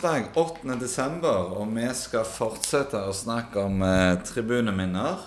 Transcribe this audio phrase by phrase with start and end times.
[0.00, 0.78] torsdag 8.
[0.80, 5.26] desember, og vi skal fortsette å snakke om eh, tribuneminner.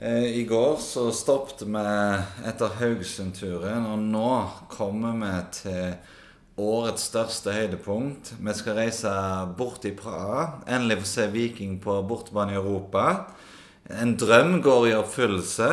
[0.00, 1.82] Eh, I går så stoppet vi
[2.48, 4.30] etter Haugesund-turen, og nå
[4.72, 5.82] kommer vi til
[6.56, 8.30] årets største høydepunkt.
[8.40, 9.12] Vi skal reise
[9.58, 10.62] bort i Praha.
[10.64, 13.26] Endelig få se Viking på bortebane i Europa.
[13.84, 15.68] En drøm går i oppfyllelse.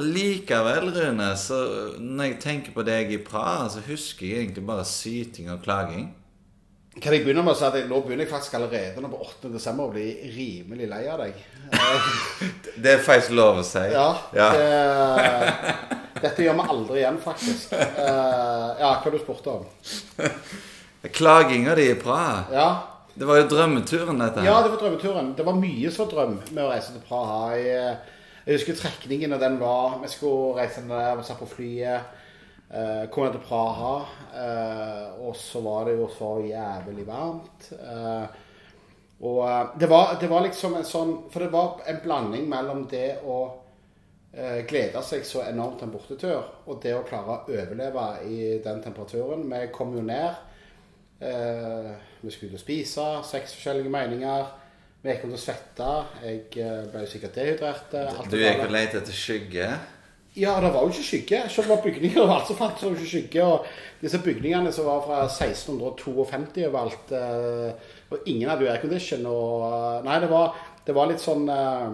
[0.00, 1.60] Allikevel, Rune, så
[2.00, 6.10] når jeg tenker på deg i Praha, så husker jeg egentlig bare syting og klaging.
[7.00, 9.22] Kan jeg begynne med å si at jeg, Nå begynner jeg faktisk allerede nå på
[9.24, 9.48] 8.
[9.54, 11.38] desember å bli rimelig lei av deg.
[12.84, 13.84] Det er faktisk lov å si.
[13.94, 14.08] Ja.
[14.36, 14.48] Ja.
[14.52, 17.72] Det, dette gjør vi aldri igjen, faktisk.
[17.72, 19.64] Eh, ja, hva du spurte om?
[21.16, 22.42] Klaginga di i Praha.
[22.52, 22.68] Ja.
[23.14, 24.40] Det var jo drømmeturen, dette.
[24.40, 24.48] her.
[24.48, 25.32] ja, det var drømmeturen.
[25.36, 27.56] Det var mye som drøm med å reise til Praha.
[27.56, 27.96] Jeg,
[28.44, 32.20] jeg husker trekningen, og den var Vi skulle reise ned, vi satt på flyet.
[32.72, 33.96] Uh, kom jeg til Praha,
[34.32, 37.66] uh, og så var det jo så jævlig varmt.
[37.76, 38.24] Uh,
[39.28, 43.20] og det var, det var liksom en sånn For det var en blanding mellom det
[43.22, 43.42] å
[44.66, 48.80] glede seg så enormt til en bortetur, og det å klare å overleve i den
[48.80, 49.44] temperaturen.
[49.50, 50.40] Vi kom jo ned.
[51.20, 53.04] vi skulle ut og spise.
[53.28, 54.46] Seks forskjellige meninger.
[55.02, 55.90] Vi gikk rundt og svetta.
[56.24, 56.46] Jeg
[56.88, 57.94] ble sikkert dehydrert.
[57.98, 59.68] eh, Du gikk og lette etter skygge.
[60.36, 61.42] Ja, det var jo ikke skygge.
[61.52, 63.44] Selv om bygninger var så overalt, så var det ikke skygge.
[63.44, 63.66] Og
[64.00, 67.12] disse bygningene som var fra 1652 og alt
[68.12, 69.26] og ingen hadde jo aircondition.
[69.26, 71.84] Og eh, Nei, det var, det var litt sånn eh,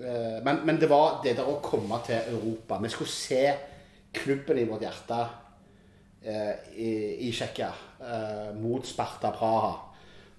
[0.00, 2.80] eh, men, men det var det der å komme til Europa.
[2.82, 3.42] Vi skulle se
[4.16, 5.18] klubben i vårt hjerte
[6.24, 6.92] eh, i,
[7.28, 9.74] i Tsjekkia eh, mot Sparta Praha.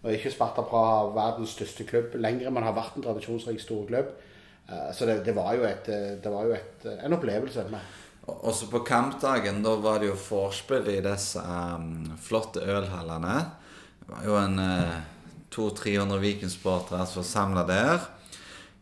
[0.04, 4.14] Og ikke Sparta Praha verdens største klubb lenger, men har vært en tradisjonsrik stor klubb.
[4.70, 7.66] Eh, Så det, det var jo, et, eh, det var jo et, en opplevelse.
[8.28, 13.38] Også på kampdagen, da var det jo forspill i disse um, flotte ølhallene.
[14.02, 14.98] Det var jo en uh,
[15.56, 18.00] 200-300 vikingsportere som var samla der.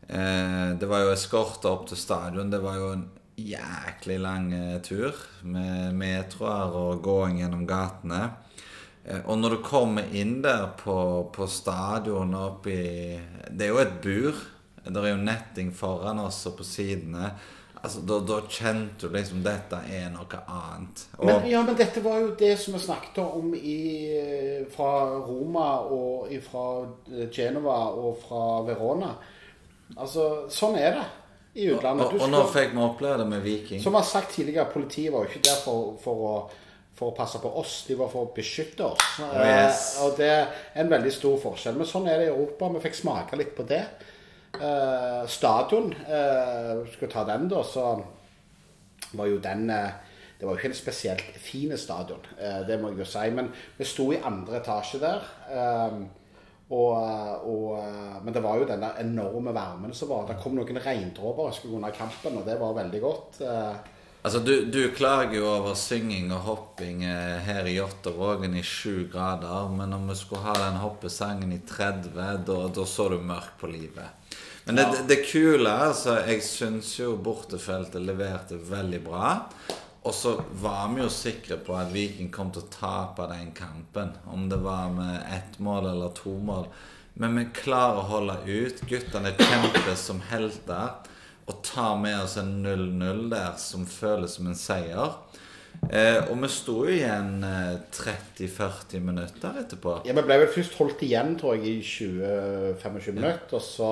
[0.07, 2.51] Eh, det var jo eskorter opp til stadion.
[2.51, 3.05] Det var jo en
[3.41, 8.21] jæklig lang eh, tur med metroer og gåing gjennom gatene.
[9.05, 10.97] Eh, og når du kommer inn der på,
[11.33, 12.81] på stadion oppi
[13.49, 14.43] Det er jo et bur.
[14.85, 17.31] Det er jo netting foran oss og på sidene.
[17.85, 21.03] Altså, da, da kjente du liksom dette er noe annet.
[21.19, 23.81] Og, Men, ja, men dette var jo det som vi snakket om i,
[24.17, 24.89] eh, fra
[25.27, 26.65] Roma og fra
[27.29, 29.11] Genova og fra Verona.
[29.93, 31.05] Altså, sånn er det
[31.61, 32.07] i utlandet.
[32.07, 33.83] og, og, og nå fikk vi oppleve det med Viking.
[33.83, 37.15] Som jeg har sagt tidligere, politiet var jo ikke der for, for, å, for å
[37.15, 39.05] passe på oss, de var for å beskytte oss.
[39.21, 39.85] yes.
[39.93, 41.77] Eh, og det er en veldig stor forskjell.
[41.77, 42.73] Men sånn er det i Europa.
[42.73, 43.85] Vi fikk smake litt på det.
[44.61, 48.03] Eh, stadion, eh, skal ta den, da, så
[49.13, 49.89] var jo den eh,
[50.39, 53.29] Det var jo ikke en spesielt fin stadion, eh, det må jeg jo si.
[53.31, 55.23] Men vi sto i andre etasje der.
[56.69, 56.91] og,
[57.45, 57.83] og,
[58.23, 60.25] men det var jo den der enorme varmen som var.
[60.27, 63.41] Det kom noen regndråper jeg skulle under kampen, og det var veldig godt.
[63.41, 63.94] eh.
[64.25, 69.03] Altså, du, du klager jo over synging og hopping eh, her i Jåttåvågen i sju
[69.13, 72.15] grader, men om vi skulle ha den hoppesangen i 30,
[72.47, 74.33] da, da så du mørkt på livet.
[74.65, 74.91] Men det, Ja.
[74.95, 79.29] det, det kule altså, Jeg syns jo bortefeltet leverte veldig bra.
[80.05, 84.09] Og så var vi jo sikre på at Viking kom til å tape den kampen.
[84.25, 86.65] Om det var med ett mål eller to mål.
[87.13, 88.81] Men vi klarer å holde ut.
[88.89, 90.97] Guttene kjemper som helter.
[91.45, 95.17] Og tar med oss en 0-0 der som føles som en seier.
[95.91, 99.99] Eh, og vi sto jo igjen eh, 30-40 minutter etterpå.
[100.07, 103.57] Ja, Vi ble vel først holdt igjen, tror jeg, i 20-25 minutter.
[103.59, 103.91] Og så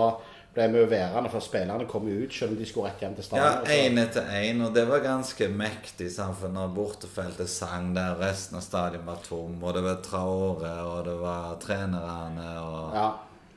[0.54, 3.26] ble vi jo værende, før spillerne kom ut selv om de skulle rett hjem til
[3.26, 3.70] Ja, stadion.
[3.70, 6.10] Ja, én etter én, og det var ganske mektig.
[6.14, 11.06] Samfunn, når bortefeltet sang der, resten av stadion var tom, og det var Traore, og
[11.10, 13.08] det var trenerne og Ja.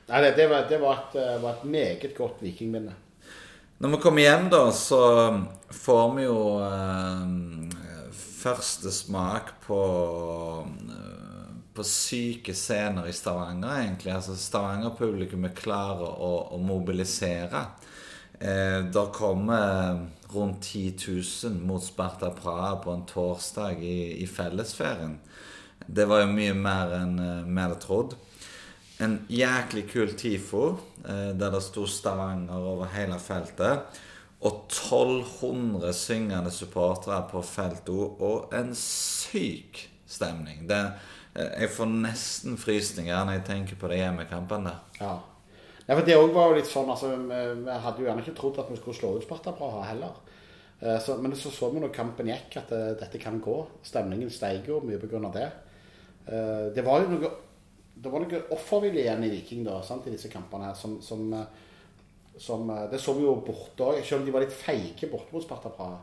[0.07, 2.93] Nei, det, det, var, det var, et, eh, var et meget godt vikingminne.
[3.77, 5.01] Når vi kommer hjem, da, så
[5.69, 9.81] får vi jo eh, første smak på
[10.65, 11.17] eh,
[11.77, 14.09] på syke scener i Stavanger, egentlig.
[14.15, 17.67] Altså Stavanger-publikummet klarer å, å mobilisere.
[18.39, 20.95] Eh, der kommer rundt 10
[21.45, 25.19] 000 mot Sparta Praha på en torsdag i, i fellesferien.
[25.85, 28.17] Det var jo mye mer enn eh, vi hadde trodd.
[28.97, 30.63] En jæklig kul TIFO,
[31.05, 34.01] eh, der det sto Stavanger over hele feltet.
[34.41, 40.65] Og 1200 syngende supportere på feltet, og en syk stemning.
[40.69, 40.81] Det,
[41.35, 44.73] eh, jeg får nesten frysninger når jeg tenker på de hjemmekampene.
[44.99, 45.19] Ja.
[45.87, 48.59] Nei, for Det òg var jo litt sånn altså, vi, hadde jo gjerne ikke trodd
[48.59, 50.13] at vi skulle slå ut Sparta Praha heller.
[50.81, 53.67] Eh, Så, men så så vi når kampen gikk, at dette kan gå.
[53.83, 55.31] Stemningen steg jo mye pga.
[55.33, 55.51] det.
[56.75, 57.46] Det var jo noe
[58.03, 61.25] det var noe offervilje igjen i Viking da, sant, i disse kampene her, som, som,
[61.33, 65.09] eh, som eh, Det så vi jo borte òg, selv om de var litt feige
[65.11, 65.97] borte mot Sparta Praha.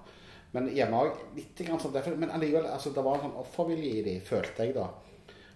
[0.55, 3.97] Men hjemme òg litt grann sånn derfor, Men allikevel, altså, det var en sånn offervilje
[3.99, 4.89] i de, følte jeg da.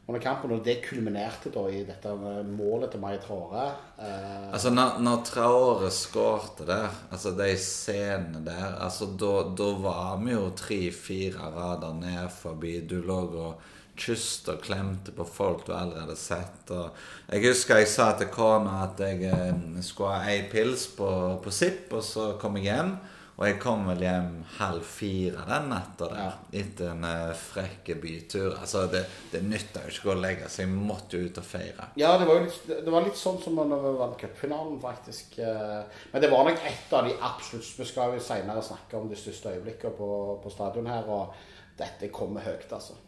[0.09, 2.15] Under kampen, og det kulminerte da i dette
[2.49, 3.67] målet til Mai Traore.
[4.01, 10.33] Eh, Altså, når, når Traore skårte der, altså de scenene der altså da var vi
[10.33, 12.79] jo tre-fire rader ned forbi.
[12.89, 13.67] Du lå og
[13.99, 16.73] kysste og klemte på folk du aldri hadde sett.
[16.75, 16.97] Og
[17.29, 21.11] jeg husker jeg sa til kona at jeg eh, skulle ha ei pils på,
[21.45, 22.99] på Zipp, og så kom jeg hjem.
[23.39, 28.57] Og jeg kom vel hjem halv fire den natta der, etter en uh, frekk bytur.
[28.57, 30.65] Altså, det, det nytta jo ikke å legge seg.
[30.65, 31.87] Jeg måtte jo ut og feire.
[32.01, 35.39] Ja, det var litt, det var litt sånn som vi vant cupfinalen, faktisk.
[35.39, 39.07] Eh, Men det var nok et av de absolutt Vi skal jo senere snakke om
[39.07, 40.11] de største øyeblikkene på,
[40.43, 42.99] på stadion her, og dette kommer høyt, altså.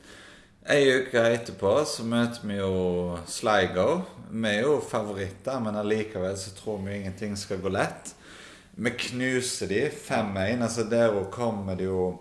[0.69, 4.03] Ei uke etterpå så møter vi jo Sligo.
[4.29, 8.13] Vi er jo favoritter, men allikevel så tror vi ingenting skal gå lett.
[8.77, 10.61] Vi knuser de 5-1.
[10.61, 12.19] altså Der kommer det jo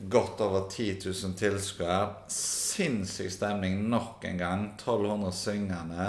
[0.00, 2.08] godt over 10 000 tilskuere.
[2.28, 4.64] Sinnssyk stemning nok en gang.
[4.78, 6.08] 1200 syngende.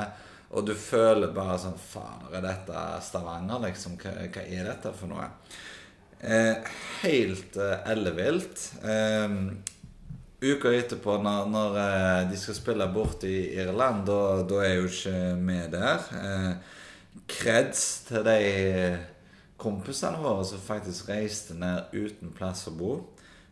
[0.56, 4.00] Og du føler bare sånn Fader, er dette Stavanger, liksom?
[4.00, 5.28] Hva, hva er dette for noe?
[6.24, 6.56] Eh,
[7.04, 8.70] helt eh, ellevilt.
[8.80, 9.42] Eh,
[10.54, 14.88] uka etterpå, når, når eh, de skal spille bort i Irland, da, da er jo
[14.92, 16.08] ikke med der.
[16.22, 16.80] Eh,
[17.32, 18.40] kreds til de
[19.58, 22.96] kompisene våre som faktisk reiste ned uten plass å bo.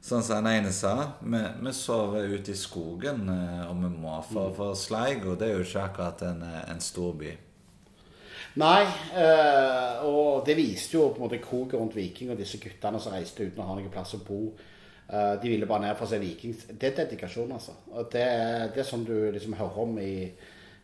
[0.03, 4.17] Sånn som den ene sa, vi, vi sover ute i skogen eh, om vi må.
[4.27, 7.31] For, for Sleigo det er jo ikke akkurat en, eh, en storby.
[8.59, 8.83] Nei,
[9.17, 13.15] eh, og det viste jo på en måte kroken rundt Viking og disse guttene som
[13.15, 14.41] reiste uten å ha noen plass å bo.
[15.13, 16.65] Eh, de ville bare ned for å se Vikings.
[16.73, 17.75] Det er dedikasjon, altså.
[17.93, 18.25] Og det,
[18.73, 20.13] det er sånn du liksom hører om i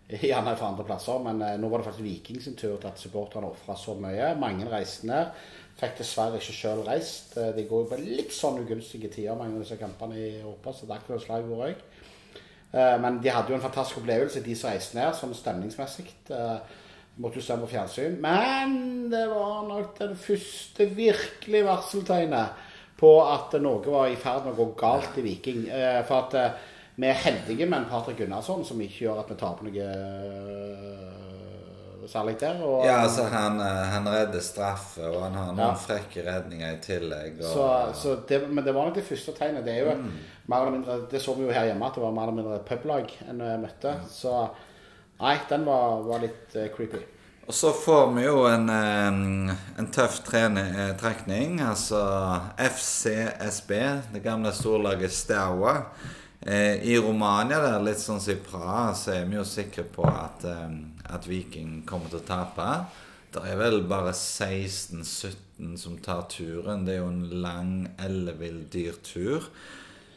[0.09, 3.01] gjerne fra andre plasser, men eh, nå var det faktisk Viking sin tur til at
[3.01, 4.33] supporterne ofra så mye.
[4.41, 5.33] Mange reiste ned.
[5.79, 7.37] Fikk dessverre ikke sjøl reist.
[7.37, 10.73] Eh, De går jo på litt sånn ugunstige tider, mange av disse kampene i Europa,
[10.73, 11.79] så det er slag jeg.
[12.73, 16.09] Eh, Men de hadde jo en fantastisk opplevelse, de som reiste ned, sånn stemningsmessig.
[17.19, 18.13] Måtte jo se på fjernsyn.
[18.23, 22.68] Men det var nok den første virkelig varseltegnet
[22.99, 25.67] på at noe var i ferd med å gå galt i Viking.
[25.71, 26.51] Eh, For at eh,
[26.99, 31.09] vi er heldige med en Patrick Gunnarsson som ikke gjør at vi taper noe eh,
[32.09, 32.57] særlig der.
[32.65, 35.73] Og, Ja, altså han, han redder straffe, og han har noen Ja.
[35.77, 37.37] frekke redninger i tillegg.
[37.39, 37.65] Og, Så,
[38.01, 39.63] så det, men det var nok det første tegnet.
[39.65, 40.11] Det er jo Mm.
[40.47, 42.59] mer eller mindre, det så vi jo her hjemme at det var mer eller mindre
[42.65, 43.93] publag enn vi møtte.
[44.09, 44.49] Så
[45.21, 46.97] nei, den var, var litt creepy.
[47.49, 51.55] Og så får vi jo en, en tøff eh, trekning.
[51.65, 51.97] Altså
[52.61, 53.71] FCSB,
[54.13, 55.73] det gamle storlaget Staua.
[56.45, 60.05] Eh, I Romania, der, litt sånn som i Praha, så er vi jo sikre på
[60.05, 60.45] at,
[61.09, 62.69] at Viking kommer til å tape.
[63.33, 66.85] Det er vel bare 16-17 som tar turen.
[66.85, 69.49] Det er jo en lang, ellevill, dyr tur.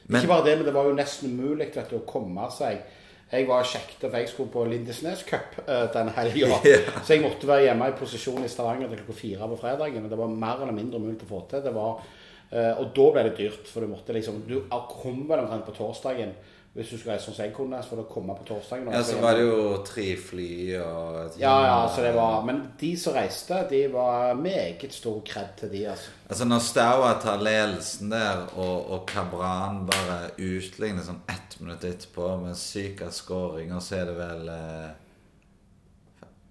[0.04, 2.84] Ikke bare det, men det var jo nesten umulig å komme seg.
[3.32, 6.58] Jeg var kjekt, for jeg skulle på Lindesnes Cup uh, den helga.
[6.68, 6.80] Ja.
[7.00, 10.04] Så jeg måtte være hjemme i posisjon i Stavanger til klokka fire på fredagen.
[10.04, 11.62] og Det var mer eller mindre mulig å få til.
[11.64, 12.02] Det var,
[12.52, 15.76] uh, og da ble det dyrt, for du måtte liksom Du kom vel omtrent på
[15.78, 16.36] torsdagen
[16.72, 17.78] hvis du skulle reise sånn som jeg kunne.
[17.84, 18.88] Så var det å komme på torsdagen.
[18.94, 20.48] Ja, så var det jo tre fly
[20.80, 25.20] og et Ja, ja, så det var Men de som reiste, de var meget stor
[25.28, 26.14] kred til de, altså.
[26.32, 32.36] Altså Når Staua tar ledelsen der, og, og Kabran bare utligner sånn ett minutt etterpå
[32.40, 34.90] med syk av skåring, og så er det vel eh,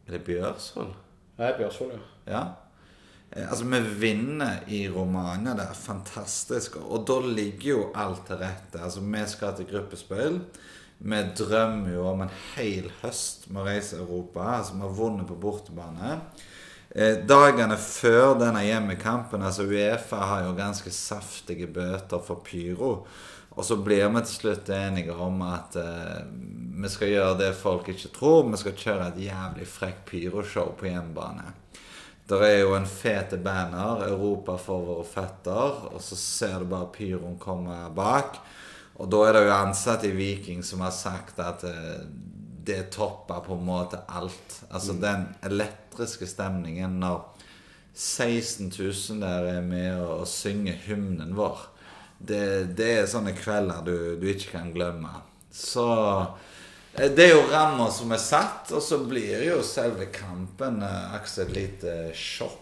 [0.07, 0.93] Er det Bjørsvold?
[1.41, 2.05] Er Bjørsvold, ja.
[2.29, 2.43] Ja.
[3.31, 5.53] Eh, Altså, vi vinner i Romania.
[5.53, 6.77] Er fantastisk.
[6.77, 8.81] Og da ligger jo alt til rette.
[8.83, 10.39] Altså, vi skal til gruppespill.
[10.97, 14.57] Vi drømmer jo om en hel høst med å reise Europa.
[14.57, 16.19] Altså, vi har vunnet på bortebane.
[16.91, 23.05] Eh, dagene før denne hjemmekampen altså Uefa har jo ganske saftige bøter for pyro.
[23.51, 26.21] Og så blir vi til slutt enige om at eh,
[26.83, 28.43] vi skal gjøre det folk ikke tror.
[28.51, 31.60] Vi skal kjøre et jævlig frekk pyroshow på hjemmebane.
[32.31, 36.87] Der er jo en fete banner, 'Europa for våre føtter', og så ser du bare
[36.93, 38.37] pyroen komme bak.
[38.95, 42.05] Og da er det jo ansatte i Viking som har sagt at eh,
[42.63, 44.61] det topper på en måte alt.
[44.69, 47.25] Altså den elektriske stemningen når
[47.93, 51.67] 16 000 der er med og, og synger hymnen vår.
[52.21, 55.11] Det, det er sånne kvelder du, du ikke kan glemme.
[55.51, 55.89] Så
[56.95, 61.45] det er jo rammer som er satt, og så blir jo selve kampen eh, akkurat
[61.45, 62.59] et lite sjokk.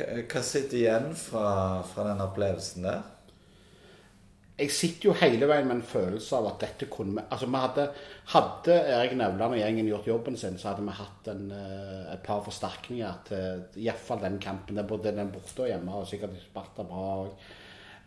[0.00, 1.46] Hva, sitter igjen fra,
[1.86, 3.02] fra den opplevelsen der?
[4.60, 7.86] jeg sitter jo hele veien med en følelse av at dette kunne vi Altså, hadde,
[8.34, 12.22] hadde Erik Nevland og gjengen gjort jobben sin, så hadde vi hatt en, eh, et
[12.26, 14.82] par forsterkninger til iallfall den kampen.
[14.86, 17.48] Både den borte og hjemme, og sikkert Sparta bra òg.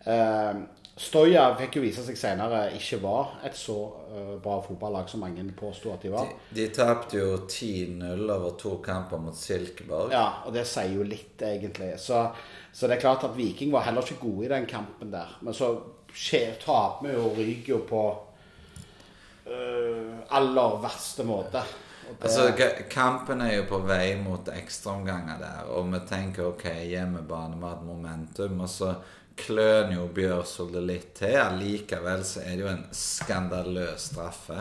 [0.03, 3.75] Uh, Stoja fikk jo vise seg senere ikke var et så
[4.13, 6.27] uh, bra fotballag som mange påsto at de var.
[6.29, 10.13] De, de tapte jo 10-0 over to kamper mot Silkeborg.
[10.13, 11.95] Ja, og det sier jo litt, egentlig.
[11.97, 12.27] Så,
[12.69, 15.33] så, det er klart at Viking var heller ikke gode i den kampen der.
[15.41, 15.73] Men så
[16.61, 18.03] taper vi jo jo på
[19.49, 21.65] uh, aller verste måte.
[22.03, 22.27] Det...
[22.27, 22.51] Altså,
[22.91, 27.85] Kampen er jo på vei mot ekstraomganger der, og vi tenker ok, hjemmebane med et
[27.87, 28.61] momentum.
[28.61, 28.93] og så
[29.39, 31.37] kløner jo Bjørsvold litt til.
[31.41, 34.59] Allikevel så er det jo en skandaløs straffe.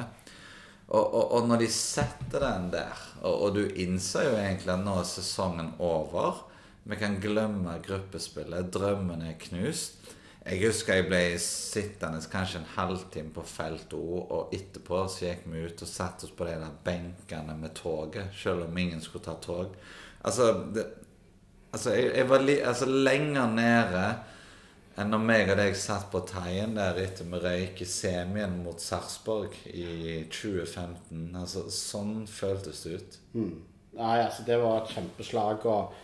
[0.93, 4.83] Og, og, og, når de setter den der, og, og, du innser jo egentlig at
[4.85, 6.43] nå er sesongen over
[6.85, 8.73] Vi kan glemme gruppespillet.
[8.75, 10.02] Drømmen er knust.
[10.43, 15.45] Jeg husker jeg ble sittende kanskje en halvtime på felt O, og etterpå så gikk
[15.47, 19.23] vi ut og satte oss på de der benkene med toget, selv om ingen skulle
[19.23, 19.76] ta tog.
[20.26, 20.88] Altså, det,
[21.71, 24.05] altså jeg, jeg var li, altså lenger nede
[25.01, 28.81] enn når meg og deg satt på Teien der etter vi røyk i semien mot
[28.81, 31.31] Sarpsborg i 2015.
[31.39, 33.21] Altså, sånn føltes det ut.
[33.37, 33.55] Mm.
[33.97, 35.65] Nei, altså, det var et kjempeslag.
[35.69, 35.95] Og,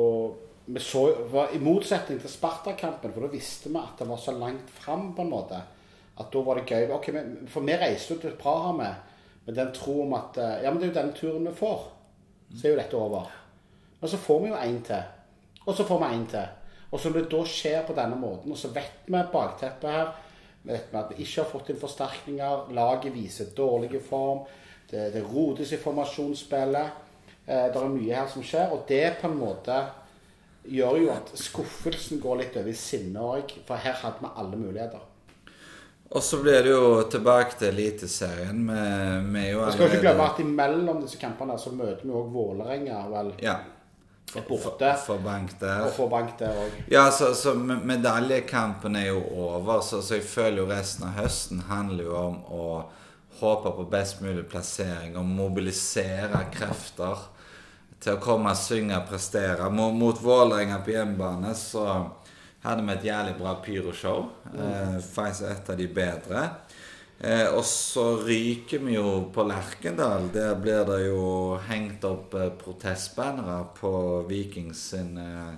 [0.00, 4.20] og vi så var, I motsetning til Sparta-kampen, for da visste vi at det var
[4.20, 5.60] så langt fram, på en måte,
[6.20, 6.88] at da var det gøy.
[6.96, 9.16] Okay, men, For vi reiste jo til Praha med,
[9.46, 11.84] med den tro om at Ja, men det er jo denne turen vi får.
[12.54, 13.28] Så er jo dette over.
[14.00, 15.02] Men så får vi jo én til.
[15.66, 16.48] Og så får vi én til.
[16.90, 20.10] Og så når det da skjer på denne måten, og så vet vi bakteppet her
[20.62, 24.42] vi vet at vi ikke har fått inn forsterkninger, laget viser dårlig form,
[24.90, 26.98] det, det rotes i formasjonsspillet.
[27.46, 29.78] Eh, det er mye her som skjer, og det på en måte
[30.68, 34.60] gjør jo at skuffelsen går litt over i sinne òg, for her hadde vi alle
[34.60, 35.08] muligheter.
[36.10, 38.64] Og så blir det jo tilbake til Eliteserien.
[38.66, 43.36] Vi skal ikke glemme at imellom disse kampene så møter vi òg Vålerenga, vel.
[43.40, 43.60] Ja
[44.48, 44.92] borte.
[45.06, 45.84] For bank der.
[45.86, 46.78] Og få bank der òg.
[46.92, 51.64] Ja, så, så, medaljekampen er jo over, så, så, jeg føler jo resten av høsten
[51.70, 52.64] handler jo om å
[53.40, 57.28] håpe på best mulig plassering og mobilisere krefter
[58.00, 59.68] til å komme, synge, og prestere.
[59.72, 61.86] Mot, mot Vålerenga på hjemmebane så
[62.64, 64.26] hadde vi et jævlig bra pyroshow.
[64.52, 64.60] Mm.
[64.66, 66.44] Eh, faktisk et av de bedre.
[67.20, 70.30] Eh, og så ryker vi jo på Lerkendal.
[70.32, 73.92] Der blir det jo hengt opp eh, protestbannere på
[74.30, 75.52] Vikings sin, eh,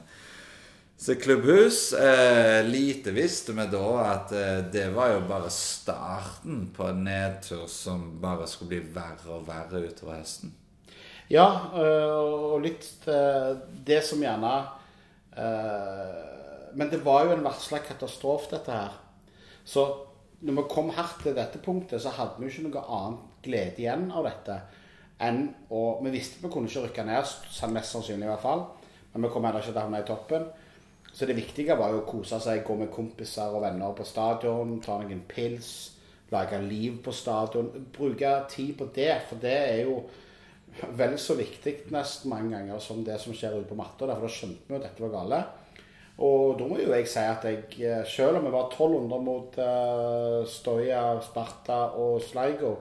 [0.98, 1.92] sin klubbhus.
[1.94, 7.68] Eh, lite visste vi da at eh, det var jo bare starten på en nedtur
[7.70, 10.50] som bare skulle bli verre og verre utover høsten.
[11.30, 11.46] Ja,
[11.78, 14.56] eh, og litt det som gjerne
[16.74, 18.98] Men det var jo en varsla katastrofe, dette her.
[19.64, 19.84] Så
[20.42, 23.82] når vi kom hardt til dette punktet, så hadde vi jo ikke noe annet glede
[23.84, 24.60] igjen av dette
[25.22, 27.34] enn å Vi visste vi kunne ikke rykke ned,
[27.70, 28.64] mest sannsynlig i hvert fall,
[29.12, 30.48] men vi kom heller ikke til å havne i toppen.
[31.12, 34.78] Så det viktige var jo å kose seg, gå med kompiser og venner på stadion,
[34.82, 35.68] ta noen pils,
[36.32, 37.68] lage liv på stadion.
[37.94, 40.00] Bruke tid på det, for det er jo
[40.96, 44.08] vel så viktig nesten mange ganger som det som skjer ute på matta.
[44.08, 45.42] Derfor da skjønte vi jo at dette var gale.
[46.22, 49.56] Og da må jo jeg si at jeg, eh, selv om jeg var 1200 mot
[49.58, 52.76] uh, Stoja, Sparta og Sligo,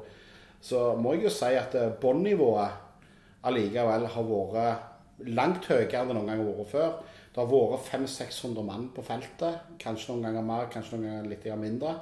[0.61, 6.17] så må jeg jo si at uh, båndnivået allikevel har vært langt høyere enn det
[6.17, 6.93] noen gang har vært før.
[7.31, 9.75] Det har vært 500-600 mann på feltet.
[9.81, 11.95] Kanskje noen ganger mer, kanskje noen ganger litt mindre.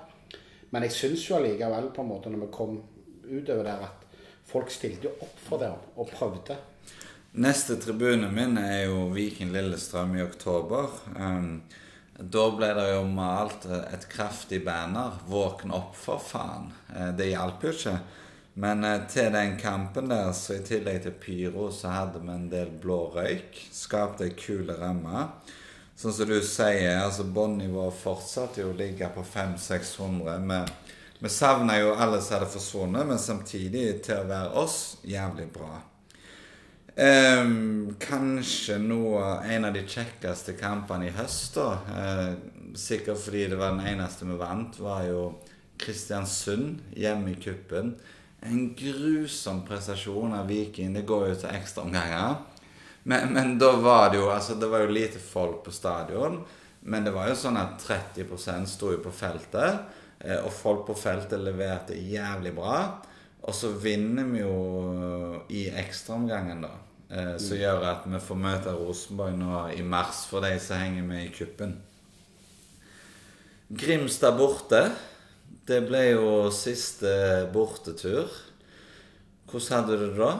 [0.73, 2.81] Men jeg syns jo allikevel, på en måte, når vi kom
[3.29, 4.05] utover der, at
[4.49, 6.57] folk stilte jo opp for det og prøvde.
[7.31, 10.87] Neste tribune min er jo Viking Lillestrøm i oktober.
[11.13, 11.61] Um,
[12.17, 15.19] da ble det jo malt et kraftig banner.
[15.27, 16.71] 'Våkn opp, for faen'.
[16.89, 17.93] Uh, det hjalp jo ikke.
[18.57, 22.49] Men uh, til den kampen der, så i tillegg til pyro, så hadde vi en
[22.49, 23.61] del blå røyk.
[23.77, 25.27] Skapte ei kul ramme.
[25.99, 30.49] Sånn som du sier, altså bånnivået fortsatte jo å ligge på 500-600.
[30.49, 35.51] Vi, vi savna jo alle som hadde forsvunnet, men samtidig til å være oss jævlig
[35.53, 35.75] bra.
[36.99, 41.69] Um, kanskje noe, en av de kjekkeste kampene i høst, da.
[41.87, 45.21] Uh, sikkert fordi det var den eneste vi vant, var jo
[45.79, 47.93] Kristiansund hjemme i kuppen.
[48.43, 50.91] En grusom prestasjon av Viking.
[50.95, 52.35] Det går jo til ekstraomganger.
[53.07, 56.41] Men, men da var det jo altså det var jo lite folk på stadion.
[56.79, 59.87] Men det var jo sånn at 30% sto jo på feltet.
[60.19, 62.83] Eh, og folk på feltet leverte jævlig bra.
[63.47, 66.75] Og så vinner vi jo i ekstraomgangen, da.
[67.09, 67.61] Eh, som mm.
[67.63, 71.31] gjør at vi får møte Rosenborg nå i mars, for de som henger med i
[71.33, 71.73] kuppen.
[73.69, 74.83] Grimstad borte.
[75.69, 77.11] Det ble jo siste
[77.53, 78.29] bortetur.
[79.49, 80.31] Hvordan hadde du det da?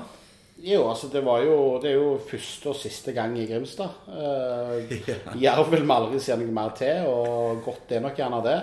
[0.60, 3.96] Jo, altså det var jo Det er jo første og siste gang i Grimstad.
[4.10, 5.38] Uh, Ja.
[5.40, 8.60] Jerv vil vi aldri se noe mer til, og godt er nok gjerne det.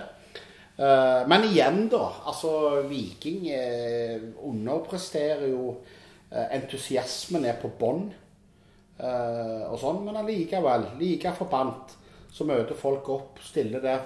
[0.77, 2.11] Eh, men igjen, da.
[2.29, 5.77] Altså, Viking eh, underpresterer jo.
[6.31, 8.09] Eh, entusiasmen er på bånn.
[8.99, 11.95] eh, og sånn, Men allikevel, like forbannet,
[12.33, 14.01] så møter folk opp, stiller der.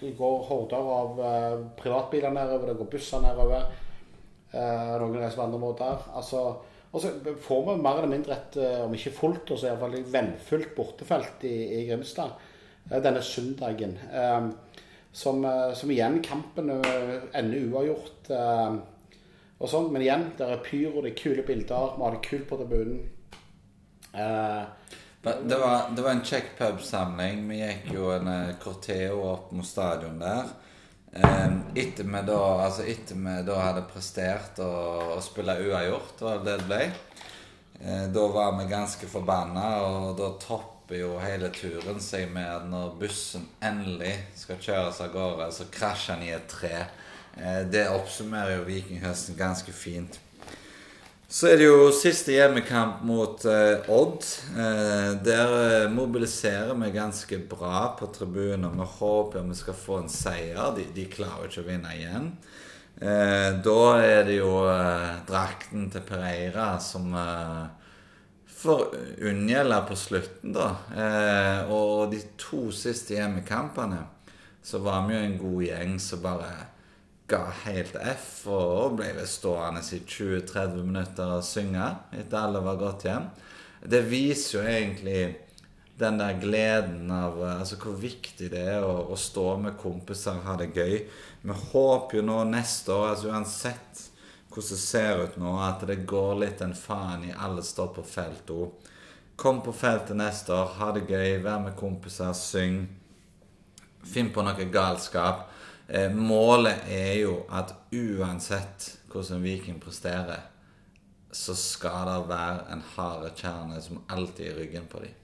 [0.00, 3.66] Det går horder av eh, privatbiler nedover, det går busser nedover.
[4.54, 6.02] Noen reiser på andre måter.
[6.14, 6.40] Altså,
[6.92, 7.10] og så
[7.42, 11.80] får vi mer eller mindre et, om ikke fullt, så iallfall et vennfullt bortefelt i,
[11.80, 12.30] i Grimstad
[12.86, 13.96] denne søndagen.
[15.10, 15.42] Som,
[15.74, 18.30] som igjen kampen ender uavgjort.
[19.60, 22.48] Og sånn, Men igjen, det er pyro, det er kule bilder, vi har det kult
[22.48, 23.08] på tribunen.
[24.14, 24.64] Eh,
[25.24, 27.46] Det var, det var en kjekk pubsamling.
[27.48, 30.50] Vi gikk jo en eh, corteo opp mot stadion der.
[31.14, 36.58] Eh, Etter vi da, altså etter vi da hadde prestert å, spille uavgjort, det det
[36.58, 36.82] det ble.
[37.80, 42.68] Eh, Da var vi ganske forbanna, og da topper jo hele turen seg med at
[42.68, 46.84] når bussen endelig skal kjøres av gårde, så krasjer den i et tre.
[47.36, 50.20] Eh, Det oppsummerer jo Vikinghøsten ganske fint.
[51.28, 54.22] Så er det jo siste hjemmekamp mot eh, Odd.
[54.54, 58.76] Eh, der eh, mobiliserer vi ganske bra på tribunen.
[58.78, 60.60] Vi håper vi skal få en seier.
[60.76, 62.28] De, de klarer jo ikke å vinne igjen.
[63.02, 67.10] Eh, da er det jo eh, drakten til Pereira som
[68.54, 68.94] får
[69.26, 70.68] unngjelde på slutten, da.
[71.74, 73.98] Og de to siste hjemmekampene
[74.64, 76.52] så var vi jo en god gjeng som bare
[77.30, 82.80] ga helt F og ble vel stående i 20-30 minutter og synge etter alle var
[82.80, 83.30] gått hjem.
[83.80, 85.20] Det viser jo egentlig
[85.98, 90.48] den der gleden av altså hvor viktig det er å, å stå med kompiser og
[90.48, 90.96] ha det gøy.
[91.44, 94.02] Vi håper jo nå neste år, altså uansett
[94.54, 98.04] hvordan det ser ut nå, at det går litt en faen i alle står på
[98.06, 98.90] felt òg.
[99.36, 102.84] Kom på feltet neste år, ha det gøy, vær med kompiser, syng.
[104.06, 105.48] Finn på noe galskap.
[105.88, 110.50] Eh, målet er jo at uansett hvordan Viking presterer,
[111.34, 115.14] så skal det være en harde kjerne som alltid er i ryggen på dem.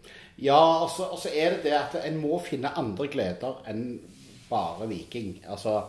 [0.41, 4.01] Ja, og så altså, altså er det det at en må finne andre gleder enn
[4.51, 5.39] bare Viking.
[5.47, 5.83] Altså,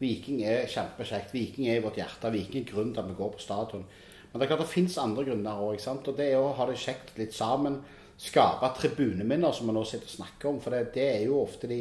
[0.00, 1.34] Viking er kjempekjekt.
[1.34, 2.32] Viking er i vårt hjerte.
[2.32, 3.84] Viking er grunnen til at vi går på stadion.
[4.30, 5.80] Men det er klart det fins andre grunner òg.
[5.80, 7.80] Og det er å ha det kjekt litt sammen.
[8.20, 10.60] Skape tribuneminner, som vi nå sitter og snakker om.
[10.64, 11.80] For det, det er jo ofte de,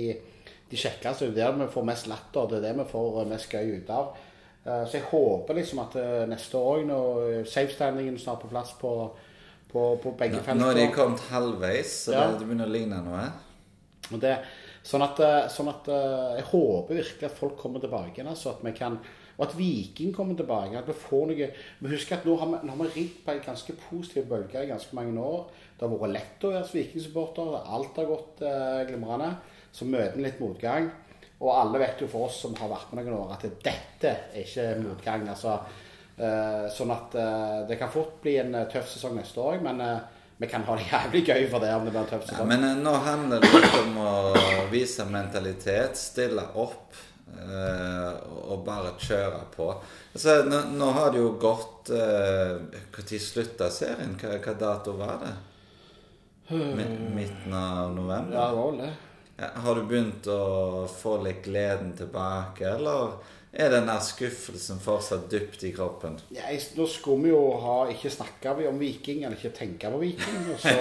[0.72, 1.30] de kjekkeste.
[1.34, 2.48] Det er der vi får mest latter.
[2.50, 4.16] Det er det vi får eh, mest gøy ut av.
[4.66, 8.94] Eh, Så jeg håper liksom at eh, neste år, når safestandingen snart på plass på,
[9.72, 12.32] på, på begge felter nå er de kommet halvveis, så Ja.
[12.32, 13.28] det, begynner å ligne noe.
[14.22, 14.36] Det,
[14.86, 15.18] sånn at,
[15.50, 18.28] sånn at Jeg håper virkelig at folk kommer tilbake igjen.
[18.30, 19.00] Altså, at vi kan,
[19.38, 20.78] og at Viking kommer tilbake.
[20.78, 21.48] At vi får noe
[21.82, 24.62] Vi husker at nå har vi, nå har vi ridd på en ganske positiv bølge
[24.62, 25.48] i ganske mange år.
[25.76, 27.58] Det har vært lett å være Viking-supporter.
[27.66, 29.32] Alt har gått eh, glimrende.
[29.76, 30.88] Så møter vi litt motgang.
[31.44, 34.38] Og alle vet jo for oss som har vært med noen år, at dette er
[34.46, 35.26] ikke motgang.
[35.34, 35.58] altså
[36.18, 39.82] eh, Sånn at eh, det kan fort bli en eh, tøff sesong neste år, men
[40.40, 42.48] vi kan ha det jævlig gøy for det om det blir en tøff sesong.
[42.48, 44.14] Ja, men nå handler det litt om å
[44.72, 46.96] vise mentalitet, stille opp
[47.36, 49.66] og bare kjøre på.
[50.16, 54.14] Altså, nå, nå har det jo gått Når slutta serien?
[54.22, 55.34] Hva, hva dato var det?
[56.54, 56.86] Mi-
[57.18, 58.38] Midten av november?
[58.38, 58.92] Ja, det var det.
[59.36, 63.18] Har du begynt å få litt gleden tilbake, eller
[63.56, 66.18] er den der skuffelsen fortsatt dypt i kroppen?
[66.36, 70.42] Ja, nå skulle vi jo ha ikke snakka om Viking, eller ikke tenke på Viking.
[70.54, 70.74] Og så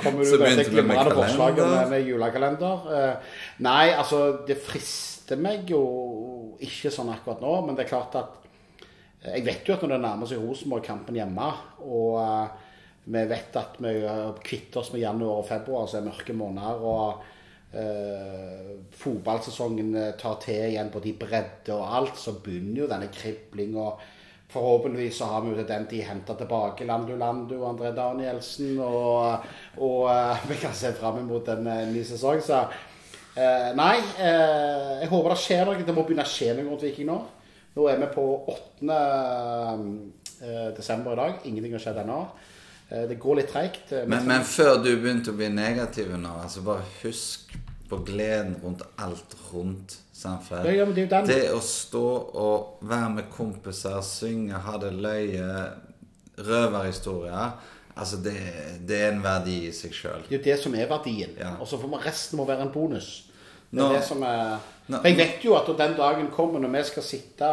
[0.00, 2.90] kommer du med dette glimrende forslaget med, med julekalender.
[2.96, 3.32] Eh,
[3.64, 5.82] nei, altså, det frister meg jo
[6.64, 8.36] ikke sånn akkurat nå, men det er klart at
[9.24, 11.50] eh, Jeg vet jo at når det nærmer seg Rosenborg-kampen hjemme,
[11.88, 12.68] og eh,
[13.08, 16.84] vi vet at vi eh, kvitter oss med januar og februar, så er mørke måneder.
[16.84, 17.36] og
[17.72, 23.10] eh, fotballsesongen eh, tar til igjen på de bredde og alt, så begynner jo denne
[23.12, 23.90] kriblinga.
[24.48, 28.78] Forhåpentligvis så har vi jo den tid henter tilbake Landu Landu og André Danielsen.
[28.80, 32.40] Og, og eh, vi kan se fram mot en eh, ny sesong.
[32.44, 32.62] Så
[33.36, 35.82] eh, nei, eh, jeg håper det skjer noe.
[35.84, 37.18] Det må begynne å skje noe rundt Viking nå.
[37.76, 38.94] Nå er vi på 8.
[40.40, 41.44] eh, desember i dag.
[41.44, 42.22] Ingenting har skjedd ennå.
[42.90, 43.92] Eh, det går litt treigt.
[43.92, 47.52] Eh, Men, men før du begynte å bli negativ nå, altså bare husk
[47.88, 49.98] på gleden rundt alt rundt.
[50.24, 50.34] Ja,
[50.72, 51.04] ja, det.
[51.28, 52.00] Det å stå
[52.34, 55.68] og være med kompiser, synge, ha det løye,
[56.42, 57.50] røverhistorier
[57.98, 58.32] Altså, det,
[58.86, 60.20] det er en verdi i seg sjøl.
[60.28, 61.32] Det er jo det som er verdien.
[61.34, 61.56] Ja.
[61.58, 63.24] Og så får man resten må være en bonus.
[63.72, 66.76] Det er Nå- det som er Nå- Jeg vet jo at den dagen kommer når
[66.76, 67.48] vi skal sitte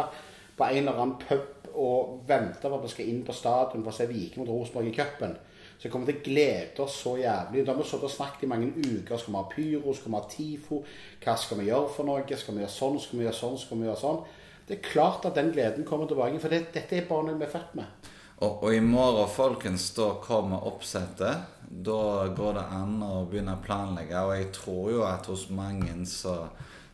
[0.56, 1.40] på en eller annen pub
[1.76, 4.90] og vente på at vi skal inn på stadion for å se Viking mot Rosenborg
[4.90, 5.36] i cupen,
[5.76, 7.64] så kommer vi til å glede oss så jævlig.
[7.66, 9.18] Da har vi sittet og snakket i mange uker.
[9.20, 9.94] Skal vi ha pyro?
[9.94, 10.78] Skal vi ha TIFO?
[11.24, 12.24] Hva skal vi gjøre for noe?
[12.40, 13.00] Skal vi gjøre sånn?
[13.02, 13.58] Skal vi gjøre sånn?
[13.60, 14.22] Skal vi gjøre sånn?
[14.66, 17.46] Det er klart at den gleden kommer tilbake, for det, dette er bare noe vi
[17.46, 18.08] er født med.
[18.36, 21.44] Og, og i morgen, folkens, da kommer oppsettet.
[21.68, 22.00] Da
[22.36, 24.24] går det an å begynne å planlegge.
[24.26, 26.34] Og jeg tror jo at hos mange så,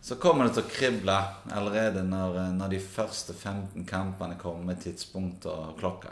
[0.02, 1.18] så kommer det til å krible
[1.54, 6.10] allerede når, når de første 15 kampene kommer med tidspunkt og klokke.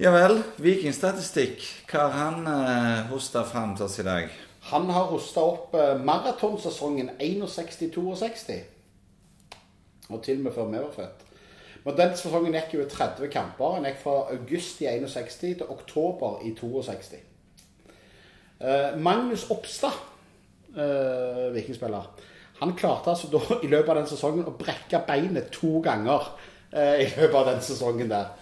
[0.00, 0.38] Ja vel.
[0.62, 1.64] Vikingstatistikk.
[1.90, 4.30] Hva har han eh, hosta fram til oss i dag?
[4.70, 8.60] Han har hosta opp eh, maratonsesongen 61-62.
[10.10, 11.26] Og til og med før vi var født.
[11.84, 13.76] Men den sesongen gikk jo i 30 kamper.
[13.76, 17.20] Den gikk fra august i 61 til oktober i 62.
[18.60, 19.96] Eh, Magnus Oppstad,
[20.76, 22.08] eh, vikingspiller,
[22.60, 26.28] han klarte altså da i løpet av den sesongen å brekke beinet to ganger
[26.72, 28.34] eh, i løpet av den sesongen der.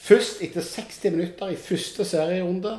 [0.00, 2.72] Først etter 60 minutter i første serierunde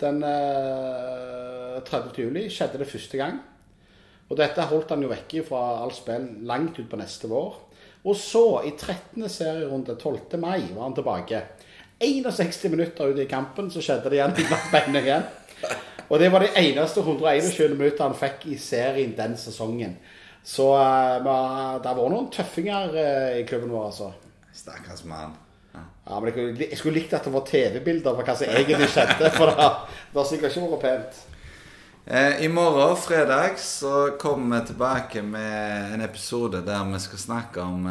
[0.00, 2.16] den eh, 30.
[2.18, 3.38] juli skjedde det første gang.
[4.30, 7.60] Og dette holdt han jo vekke fra alt spenn langt ut på neste vår.
[8.04, 9.22] Og så, i 13.
[9.32, 10.36] serierunde 12.
[10.40, 11.40] mai, var han tilbake.
[12.04, 14.34] 61 minutter ute i kampen, så skjedde det igjen.
[14.36, 15.24] De brakk beinet igjen.
[16.08, 19.96] Og det var de eneste 121 minutter han fikk i serien den sesongen.
[20.44, 24.10] Så uh, det har vært noen tøffinger uh, i klubben vår, altså.
[24.54, 25.32] Stakkars mann.
[25.74, 25.84] Ja.
[26.20, 29.30] Men jeg, skulle- jeg skulle likt at det var TV-bilder på hva som egentlig skjedde.
[29.34, 29.70] For det
[30.12, 31.22] det har sikkert ikke vært pent.
[32.04, 37.64] Eh, I morgen, fredag, så kommer vi tilbake med en episode der vi skal snakke
[37.64, 37.88] om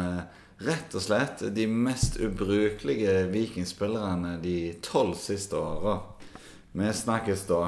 [0.64, 5.98] rett og slett de mest ubrukelige vikingspillerne de tolv siste åra.
[6.72, 7.62] Vi snakkes da.